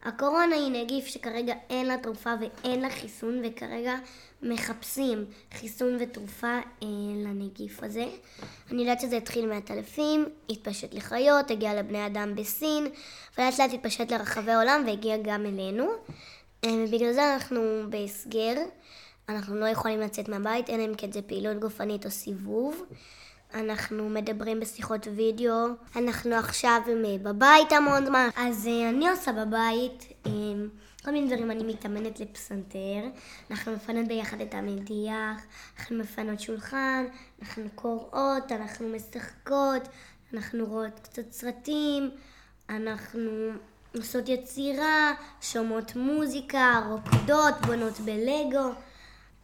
הקורונה 0.04 0.54
היא 0.54 0.82
נגיף 0.82 1.06
שכרגע 1.06 1.54
אין 1.70 1.86
לה 1.86 1.98
תרופה 1.98 2.30
ואין 2.40 2.80
לה 2.80 2.90
חיסון, 2.90 3.42
וכרגע 3.44 3.94
מחפשים 4.42 5.24
חיסון 5.54 5.96
ותרופה 6.00 6.58
אה, 6.82 6.88
לנגיף 7.24 7.82
הזה. 7.82 8.04
אני 8.70 8.82
יודעת 8.82 9.00
שזה 9.00 9.16
התחיל 9.16 9.46
מהטלפים, 9.46 10.24
התפשט 10.50 10.94
לחיות, 10.94 11.50
הגיע 11.50 11.74
לבני 11.74 12.06
אדם 12.06 12.34
בסין, 12.34 12.86
ולאט 13.38 13.58
לאט 13.58 13.72
התפשט 13.72 14.12
לרחבי 14.12 14.52
העולם 14.52 14.82
והגיע 14.86 15.16
גם 15.16 15.46
אלינו. 15.46 15.84
אה, 16.64 16.70
ובגלל 16.88 17.12
זה 17.12 17.34
אנחנו 17.34 17.60
בהסגר, 17.88 18.54
אנחנו 19.28 19.56
לא 19.56 19.66
יכולים 19.66 20.00
לצאת 20.00 20.28
מהבית, 20.28 20.68
אין 20.68 20.80
אם 20.80 20.94
כן 20.94 21.12
זה 21.12 21.22
פעילות 21.22 21.58
גופנית 21.58 22.06
או 22.06 22.10
סיבוב. 22.10 22.84
אנחנו 23.54 24.08
מדברים 24.08 24.60
בשיחות 24.60 25.06
וידאו, 25.16 25.66
אנחנו 25.96 26.34
עכשיו 26.34 26.80
אה, 26.88 27.18
בבית 27.22 27.72
המון 27.72 28.06
זמן, 28.06 28.28
אז 28.36 28.66
אה, 28.66 28.88
אני 28.88 29.08
עושה 29.08 29.32
בבית 29.32 30.12
אה, 30.26 30.30
כל 31.04 31.10
מיני 31.10 31.26
דברים, 31.26 31.50
אני 31.50 31.64
מתאמנת 31.64 32.20
לפסנתר, 32.20 33.08
אנחנו 33.50 33.72
מפנות 33.72 34.08
ביחד 34.08 34.40
את 34.40 34.54
המדיח, 34.54 35.42
אנחנו 35.78 35.96
מפנות 35.96 36.40
שולחן, 36.40 37.04
אנחנו 37.42 37.64
קוראות, 37.74 38.52
אנחנו 38.52 38.88
משחקות, 38.88 39.88
אנחנו 40.34 40.66
רואות 40.66 41.00
קצת 41.02 41.32
סרטים, 41.32 42.10
אנחנו 42.68 43.30
עושות 43.96 44.28
יצירה, 44.28 45.12
שומעות 45.40 45.96
מוזיקה, 45.96 46.80
רוקדות, 46.88 47.54
בונות 47.66 48.00
בלגו, 48.00 48.72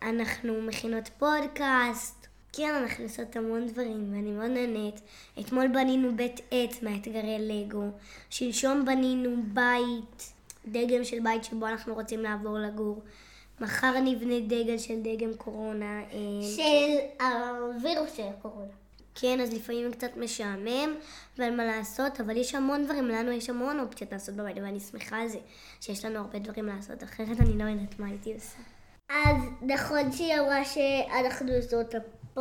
אנחנו 0.03 0.63
מכינות 0.63 1.09
פודקאסט. 1.19 2.20
כן, 2.53 2.75
אנחנו 2.83 3.05
עושות 3.05 3.37
המון 3.37 3.67
דברים, 3.67 4.13
ואני 4.13 4.31
מאוד 4.31 4.51
נהנית. 4.51 5.01
אתמול 5.41 5.69
בנינו 5.69 6.17
בית 6.17 6.41
עץ 6.51 6.83
מאתגרי 6.83 7.37
לגו. 7.41 7.85
שלשום 8.31 8.85
בנינו 8.85 9.43
בית, 9.43 10.33
דגם 10.67 11.05
של 11.05 11.21
בית 11.21 11.45
שבו 11.45 11.67
אנחנו 11.67 11.95
רוצים 11.95 12.21
לעבור 12.23 12.59
לגור. 12.59 13.03
מחר 13.61 14.01
נבנה 14.01 14.41
דגל 14.41 14.79
של 14.79 14.95
דגם 15.03 15.35
קורונה. 15.37 16.01
אה, 16.01 16.49
של 16.57 17.25
הווירוס 17.25 18.17
של 18.17 18.23
הקורונה. 18.23 18.73
כן, 19.15 19.41
אז 19.41 19.53
לפעמים 19.55 19.93
קצת 19.93 20.17
משעמם, 20.17 20.95
ואין 21.39 21.57
מה 21.57 21.65
לעשות, 21.65 22.21
אבל 22.21 22.37
יש 22.37 22.55
המון 22.55 22.85
דברים, 22.85 23.09
לנו 23.09 23.31
יש 23.31 23.51
המון 23.51 23.81
אופציות 23.81 24.13
לעשות 24.13 24.35
בבית, 24.35 24.57
ואני 24.57 24.81
שמחה 24.81 25.17
על 25.17 25.29
זה, 25.29 25.39
שיש 25.81 26.05
לנו 26.05 26.19
הרבה 26.19 26.39
דברים 26.39 26.67
לעשות, 26.67 27.05
אחרת 27.05 27.41
אני 27.41 27.59
לא 27.59 27.65
יודעת 27.65 27.99
מה 27.99 28.07
הייתי 28.07 28.35
עושה. 28.35 28.59
אז 29.09 29.37
נכון 29.63 30.13
שהיא 30.13 30.35
אמרה 30.41 30.65
שאנחנו 30.65 31.53
עושות 31.53 31.95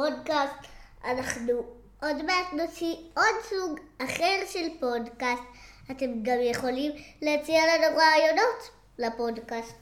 את 0.08 0.14
הפודקאסט, 0.14 0.72
אנחנו 1.06 1.54
עוד 2.02 2.26
מעט 2.26 2.54
נוציא 2.54 2.96
עוד 3.14 3.44
סוג 3.50 3.80
אחר 3.98 4.40
של 4.48 4.68
פודקאסט. 4.80 5.44
אתם 5.92 6.24
גם 6.24 6.38
יכולים 6.42 6.92
להציע 7.22 7.62
לנו 7.66 7.98
רעיונות 7.98 8.70
לפודקאסט 8.98 9.76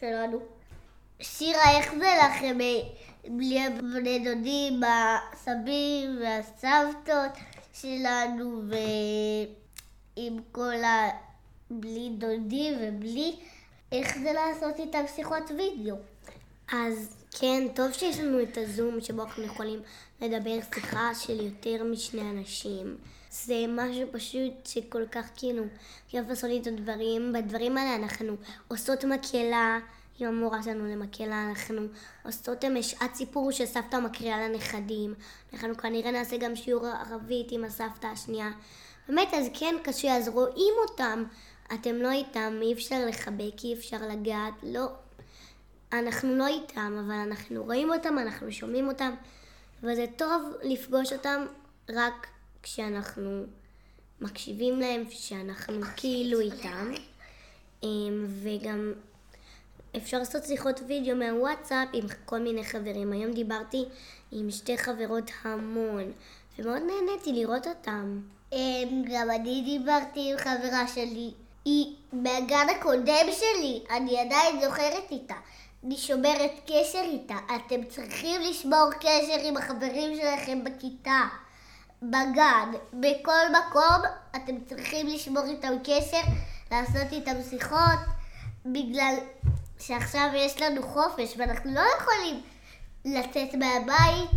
שלנו. 0.00 0.38
שירה, 1.20 1.78
איך 1.78 1.94
זה 1.94 2.10
לכם 2.24 2.58
בלי 3.28 3.66
הבני 3.66 4.18
דודים, 4.18 4.80
הסבים 4.84 6.18
והסבתות 6.20 7.32
שלנו 7.72 8.62
ועם 10.16 10.38
כל 10.52 10.84
ה... 10.84 11.08
בלי 11.70 12.10
דודים 12.18 12.74
ובלי... 12.80 13.36
איך 13.92 14.18
זה 14.18 14.32
לעשות 14.32 14.78
איתם 14.78 15.04
שיחות 15.14 15.50
וידאו? 15.50 15.96
אז 16.72 17.25
כן, 17.38 17.68
טוב 17.74 17.92
שיש 17.92 18.20
לנו 18.20 18.42
את 18.42 18.58
הזום 18.58 19.00
שבו 19.00 19.22
אנחנו 19.22 19.42
יכולים 19.42 19.80
לדבר 20.20 20.58
שיחה 20.74 21.14
של 21.14 21.40
יותר 21.40 21.84
משני 21.84 22.20
אנשים. 22.20 22.96
זה 23.30 23.64
משהו 23.68 24.08
פשוט 24.12 24.66
שכל 24.66 25.06
כך 25.12 25.30
כאילו 25.36 25.64
כיף 26.08 26.28
לעשות 26.28 26.50
איתו 26.50 26.70
דברים. 26.76 27.32
בדברים 27.32 27.76
האלה 27.76 27.96
אנחנו 27.96 28.36
עושות 28.68 29.04
מקהלה 29.04 29.78
עם 30.18 30.28
המורה 30.28 30.62
שלנו 30.62 30.86
למקהלה, 30.86 31.48
אנחנו 31.48 31.82
עושות 32.24 32.64
שעת 32.82 33.14
סיפור 33.14 33.52
שסבתא 33.52 33.96
מקריאה 33.96 34.48
לנכדים. 34.48 35.14
אנחנו 35.52 35.76
כנראה 35.76 36.10
נעשה 36.10 36.36
גם 36.36 36.56
שיעור 36.56 36.86
ערבית 36.86 37.52
עם 37.52 37.64
הסבתא 37.64 38.06
השנייה. 38.06 38.50
באמת, 39.08 39.28
אז 39.34 39.46
כן 39.54 39.74
קשה, 39.82 40.16
אז 40.16 40.28
רואים 40.28 40.74
אותם, 40.88 41.24
אתם 41.74 41.94
לא 41.94 42.10
איתם, 42.10 42.58
אי 42.62 42.72
אפשר 42.72 43.06
לחבק, 43.08 43.64
אי 43.64 43.74
אפשר 43.74 43.98
לגעת, 44.10 44.54
לא. 44.62 44.86
אנחנו 45.92 46.36
לא 46.36 46.46
איתם, 46.46 47.02
אבל 47.06 47.14
אנחנו 47.14 47.64
רואים 47.64 47.90
אותם, 47.90 48.18
אנחנו 48.18 48.52
שומעים 48.52 48.88
אותם, 48.88 49.14
וזה 49.82 50.06
טוב 50.16 50.42
לפגוש 50.62 51.12
אותם 51.12 51.46
רק 51.88 52.26
כשאנחנו 52.62 53.44
מקשיבים 54.20 54.80
להם, 54.80 55.04
שאנחנו 55.10 55.80
כאילו 55.96 56.40
איתם. 56.40 56.92
אמ, 57.82 58.26
וגם 58.42 58.92
אפשר 59.96 60.18
לעשות 60.18 60.44
שיחות 60.44 60.80
וידאו 60.86 61.16
מהוואטסאפ 61.16 61.88
עם 61.92 62.04
כל 62.24 62.38
מיני 62.38 62.64
חברים. 62.64 63.12
היום 63.12 63.32
דיברתי 63.32 63.84
עם 64.32 64.50
שתי 64.50 64.78
חברות 64.78 65.30
המון, 65.42 66.12
ומאוד 66.58 66.82
נהניתי 66.82 67.32
לראות 67.32 67.66
אותם. 67.66 68.20
אמ, 68.52 69.02
גם 69.12 69.30
אני 69.30 69.62
דיברתי 69.64 70.32
עם 70.32 70.38
חברה 70.38 70.88
שלי. 70.94 71.30
היא 71.64 71.94
מהגן 72.12 72.66
הקודם 72.76 73.26
שלי, 73.32 73.82
אני 73.90 74.20
עדיין 74.20 74.60
זוכרת 74.60 75.10
איתה. 75.10 75.34
אני 75.86 75.96
שומרת 75.96 76.50
קשר 76.66 77.02
איתה. 77.02 77.34
אתם 77.56 77.84
צריכים 77.84 78.40
לשמור 78.40 78.90
קשר 79.00 79.38
עם 79.42 79.56
החברים 79.56 80.16
שלכם 80.16 80.64
בכיתה, 80.64 81.20
בגן, 82.02 82.70
בכל 82.92 83.46
מקום. 83.50 84.02
אתם 84.36 84.64
צריכים 84.68 85.06
לשמור 85.06 85.44
איתם 85.44 85.72
קשר, 85.84 86.20
לעשות 86.70 87.12
איתם 87.12 87.42
שיחות, 87.50 87.98
בגלל 88.66 89.14
שעכשיו 89.78 90.28
יש 90.34 90.62
לנו 90.62 90.82
חופש 90.82 91.34
ואנחנו 91.36 91.74
לא 91.74 91.82
יכולים 91.98 92.42
לצאת 93.04 93.54
מהבית, 93.54 94.30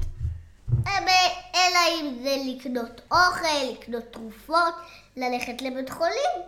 אלא 1.55 1.79
אם 2.01 2.19
זה 2.23 2.35
לקנות 2.45 3.01
אוכל, 3.11 3.71
לקנות 3.71 4.03
תרופות, 4.11 4.73
ללכת 5.17 5.61
לבית 5.61 5.89
חולים. 5.89 6.41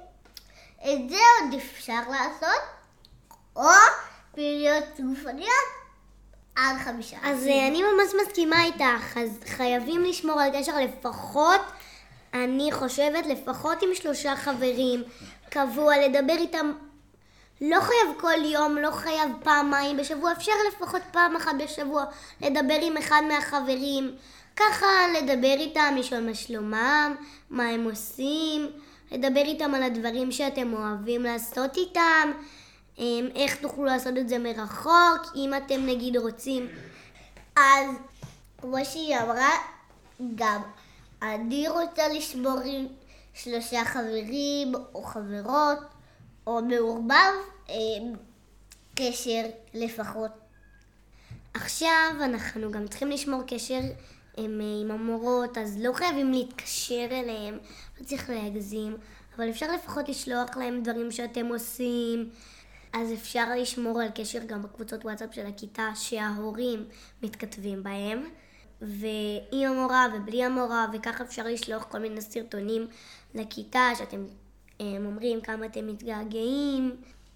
את 0.80 1.10
זה 1.10 1.18
עוד 1.42 1.54
אפשר 1.54 2.02
לעשות, 2.10 2.62
או 3.56 3.72
פעילויות 4.36 4.84
גופניות 5.00 5.68
עד 6.56 6.78
חמישה. 6.78 7.18
אז 7.24 7.48
אה, 7.48 7.68
אני 7.68 7.82
ממש 7.82 8.14
מסכימה 8.22 8.64
איתך, 8.64 9.18
אז 9.18 9.40
חייבים 9.46 10.04
לשמור 10.04 10.42
על 10.42 10.50
קשר 10.60 10.80
לפחות, 10.80 11.62
אני 12.34 12.72
חושבת 12.72 13.26
לפחות 13.26 13.82
עם 13.82 13.90
שלושה 13.94 14.36
חברים, 14.36 15.04
קבוע, 15.50 15.98
לדבר 15.98 16.36
איתם, 16.38 16.72
לא 17.62 17.80
חייב 17.82 18.20
כל 18.20 18.46
יום, 18.46 18.78
לא 18.78 18.92
חייב 18.92 19.32
פעמיים 19.44 19.98
בשבוע, 19.98 20.32
אפשר 20.32 20.52
לפחות 20.68 21.02
פעם 21.12 21.36
אחת 21.36 21.52
בשבוע 21.64 22.06
לדבר 22.42 22.80
עם 22.82 22.98
אחד 22.98 23.22
מהחברים, 23.28 24.16
ככה 24.56 24.88
לדבר 25.18 25.56
איתם, 25.60 25.96
לשאול 25.98 26.22
מה 26.22 26.36
שלומם, 26.36 27.16
מה 27.50 27.68
הם 27.68 27.84
עושים, 27.84 28.72
לדבר 29.12 29.42
איתם 29.42 29.74
על 29.74 29.84
הדברים 29.84 30.32
שאתם 30.32 30.74
אוהבים 30.74 31.24
לעשות 31.24 31.78
איתם, 31.78 32.32
איך 33.36 33.56
תוכלו 33.62 33.86
לעשות 33.86 34.18
את 34.18 34.30
זה 34.30 34.38
מרחוק, 34.38 35.36
אם 35.36 35.52
אתם 35.58 35.86
נגיד 35.86 36.18
רוצים. 36.18 36.68
אז 37.56 37.90
כמו 38.58 38.86
שהיא 38.86 39.18
אמרה, 39.18 39.52
גם 40.36 40.62
אני 41.22 41.70
רוצה 41.70 42.08
לשמור 42.08 42.60
עם 42.66 42.88
שלושה 43.34 43.86
חברים 43.86 44.76
או 44.94 45.04
חברות, 45.04 45.78
או 46.48 46.62
מעורבב 46.62 47.34
אה, 47.70 47.76
קשר 48.96 49.42
לפחות. 49.74 50.32
עכשיו 51.54 52.12
אנחנו 52.22 52.72
גם 52.72 52.88
צריכים 52.88 53.12
לשמור 53.12 53.42
קשר 53.48 53.80
עם, 54.38 54.62
עם 54.82 54.92
המורות, 54.92 55.58
אז 55.58 55.78
לא 55.82 55.94
חייבים 55.94 56.32
להתקשר 56.32 57.08
אליהם, 57.12 57.58
לא 58.00 58.06
צריך 58.06 58.30
להגזים, 58.30 58.98
אבל 59.36 59.50
אפשר 59.50 59.72
לפחות 59.76 60.10
לשלוח 60.10 60.58
להם 60.58 60.84
דברים 60.84 61.12
שאתם 61.12 61.46
עושים. 61.46 62.30
אז 62.94 63.14
אפשר 63.14 63.46
לשמור 63.58 64.02
על 64.02 64.10
קשר 64.16 64.40
גם 64.46 64.62
בקבוצות 64.62 65.06
וואטסאפ 65.06 65.34
של 65.34 65.46
הכיתה 65.46 65.90
שההורים 65.96 66.86
מתכתבים 67.24 67.84
בהם. 67.84 68.24
ועם 68.82 69.72
המורה 69.72 70.08
ובלי 70.14 70.44
המורה, 70.44 70.88
וככה 70.94 71.24
אפשר 71.24 71.44
לשלוח 71.44 71.84
כל 71.84 72.00
מיני 72.00 72.22
סרטונים 72.22 72.88
לכיתה 73.36 73.90
שאתם 73.98 74.26
הם, 74.80 75.06
אומרים 75.06 75.42
כמה 75.42 75.66
אתם 75.66 75.88
מתגעגעים. 75.88 76.96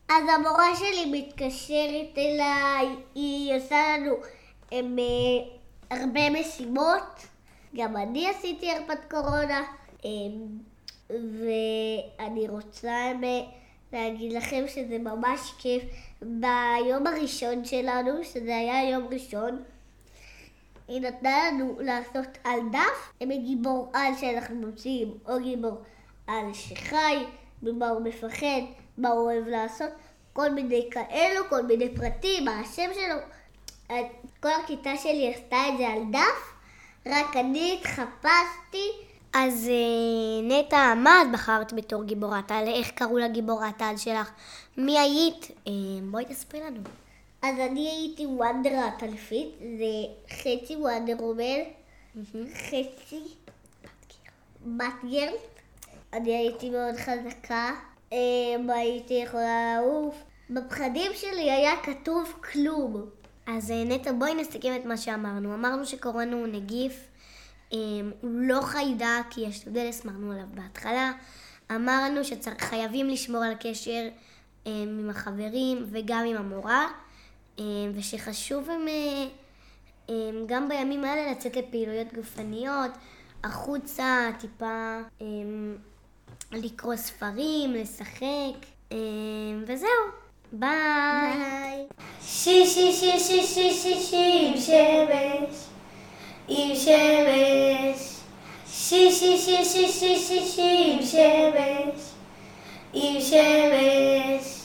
אז 0.10 0.24
המורה 0.36 0.76
שלי 0.76 1.20
מתקשרת 1.20 2.18
אליי, 2.18 2.96
היא 3.16 3.56
עושה 3.58 3.98
לנו 3.98 4.16
הם, 4.72 5.00
אה, 5.00 5.98
הרבה 5.98 6.30
משימות, 6.30 7.26
גם 7.76 7.98
אני 7.98 8.30
עשיתי 8.30 8.72
הרפת 8.72 9.00
קורונה, 9.10 9.62
הם, 10.04 10.60
ואני 11.10 12.48
רוצה 12.50 12.92
הם, 12.92 13.22
להגיד 13.94 14.34
לכם 14.34 14.64
שזה 14.68 14.98
ממש 14.98 15.54
כיף. 15.58 15.84
ביום 16.22 17.08
הראשון 17.08 17.66
שלנו, 17.66 18.24
שזה 18.24 18.58
היה 18.58 18.90
יום 18.90 19.08
ראשון, 19.12 19.64
היא 20.88 21.02
נתנה 21.02 21.52
לנו 21.52 21.78
לעשות 21.80 22.28
על 22.44 22.60
דף 22.72 23.14
עם 23.20 23.32
גיבור 23.32 23.92
על 23.94 24.14
שאנחנו 24.20 24.56
מוציאים, 24.56 25.18
או 25.28 25.40
גיבור 25.40 25.82
על 26.28 26.54
שחי, 26.54 27.26
ממה 27.64 27.90
הוא 27.90 28.02
מפחד, 28.02 28.62
מה 28.98 29.10
הוא 29.10 29.32
אוהב 29.32 29.48
לעשות, 29.48 29.90
כל 30.34 30.50
מיני 30.50 30.90
כאלו, 30.92 31.42
כל 31.50 31.62
מיני 31.62 31.96
פרטים, 31.96 32.46
מה 32.46 32.60
השם 32.60 32.90
שלו. 32.94 33.16
כל 34.40 34.50
הכיתה 34.64 34.98
שלי 34.98 35.34
עשתה 35.34 35.58
את 35.70 35.78
זה 35.78 35.88
על 35.88 36.02
דף, 36.12 36.54
רק 37.06 37.36
אני 37.36 37.80
התחפשתי. 37.80 39.05
אז 39.38 39.70
אה, 39.70 40.60
נטע, 40.60 40.94
מה 40.94 41.22
את 41.22 41.28
בחרת 41.34 41.74
בתור 41.74 42.04
גיבורת 42.04 42.52
על? 42.52 42.68
איך 42.68 42.92
קראו 42.92 43.18
לגיבורת 43.18 43.82
על 43.82 43.98
שלך? 43.98 44.32
מי 44.78 45.00
היית? 45.00 45.52
אה, 45.68 45.72
בואי 46.12 46.26
תספרי 46.26 46.62
לנו. 46.62 46.80
אז 47.42 47.56
אני 47.60 47.90
הייתי 47.90 48.26
וונדר 48.26 48.80
הטלפית, 48.80 49.48
זה 49.60 50.36
חצי 50.36 50.76
וונדר 50.76 51.24
וומן, 51.24 51.62
חצי 52.54 53.20
בת 54.66 55.04
גרל. 55.04 55.34
אני 56.14 56.36
הייתי 56.36 56.70
מאוד 56.70 56.96
חזקה, 56.96 57.72
אמ, 58.12 58.70
הייתי 58.70 59.14
יכולה 59.14 59.82
לעוף. 59.82 60.16
בפחדים 60.50 61.12
שלי 61.16 61.52
היה 61.52 61.72
כתוב 61.84 62.34
כלום. 62.52 63.06
אז 63.48 63.72
אה, 63.72 63.84
נטע, 63.84 64.12
בואי 64.12 64.36
נסכם 64.36 64.76
את 64.76 64.86
מה 64.86 64.98
שאמרנו. 64.98 65.54
אמרנו 65.54 65.86
שקורונה 65.86 66.36
הוא 66.36 66.48
נגיף, 66.48 67.08
הוא 67.70 68.32
לא 68.32 68.62
חיידק, 68.62 69.38
יש 69.38 69.60
סטודל, 69.60 69.88
הסמרנו 69.90 70.32
עליו 70.32 70.46
בהתחלה. 70.54 71.12
אמרנו 71.72 72.22
שחייבים 72.24 73.10
לשמור 73.10 73.44
על 73.44 73.54
קשר 73.60 74.08
אמ, 74.66 74.72
עם 75.00 75.10
החברים 75.10 75.86
וגם 75.92 76.26
עם 76.26 76.38
המורה, 76.38 76.88
ושחשוב 77.96 78.70
הם, 78.70 78.86
גם 80.46 80.70
בימים 80.70 81.04
האלה 81.04 81.32
לצאת 81.32 81.56
לפעילויות 81.56 82.14
גופניות, 82.14 82.92
החוצה, 83.44 84.30
טיפה 84.40 85.00
לקרוא 86.52 86.96
ספרים, 86.96 87.74
לשחק, 87.74 88.66
וזהו. 89.68 89.90
ביי. 90.52 91.88
שי 92.22 92.66
שי 92.66 92.94
שי 92.94 93.20
שי 93.20 93.44
שי 93.44 93.74
שי 93.74 94.02
שי 94.02 94.48
עם 94.48 94.58
שמש, 94.58 95.75
עם 96.48 96.76
שמש. 96.76 98.16
שי 98.72 99.12
שי 99.12 99.38
שי 99.38 99.66
שי 99.66 99.88
שי 99.88 100.20
שי 100.20 100.46
שי 100.56 100.92
עם 100.92 101.06
שמש, 101.06 102.02
עם 102.94 103.22
שמש. 103.22 104.56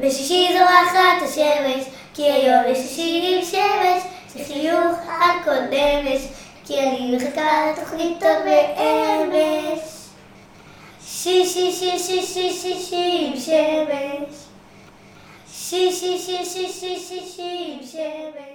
בשישי 0.00 0.48
זורחת 0.52 1.22
השמש, 1.22 1.84
כי 2.14 2.22
היום 2.22 2.62
יש 2.68 2.78
שישי 2.78 3.36
עם 3.36 3.44
שמש, 3.44 4.02
זה 4.34 4.44
חיוך 4.44 4.98
על 5.08 5.44
כל 5.44 5.60
נמש, 5.60 6.20
כי 6.66 6.80
אני 6.80 7.16
מחכה 7.16 7.72
לתוכנית 7.72 8.20
טוב 8.20 8.38
באמש. 8.44 9.80
שי 11.06 11.46
שי 11.46 11.72
שי 11.72 11.98
שי 11.98 12.22
שי 12.22 12.52
שי 12.52 12.80
שי 12.80 13.26
עם 13.26 13.40
שמש 13.40 14.50
שי 15.52 15.92
שי 15.92 16.18
שי 16.18 16.44
שי 16.44 16.68
שי 16.72 16.96
שי 17.08 17.20
שי 17.36 17.72
עם 17.72 17.86
שמש 17.86 18.49